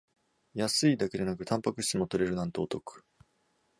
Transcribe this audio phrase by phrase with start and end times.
[0.55, 3.03] 安いだけでなくタンパク質も取れるなんてお得